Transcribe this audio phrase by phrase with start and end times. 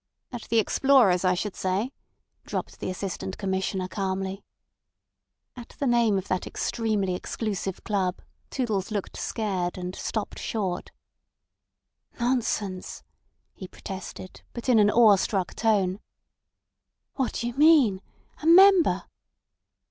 [0.31, 1.91] "At the Explorers, I should say,"
[2.43, 4.43] dropped the Assistant Commissioner calmly.
[5.55, 8.19] At the name of that extremely exclusive club
[8.49, 10.89] Toodles looked scared, and stopped short.
[12.19, 13.03] "Nonsense,"
[13.53, 15.99] he protested, but in an awe struck tone.
[17.13, 18.01] "What do you mean?
[18.41, 19.03] A member?"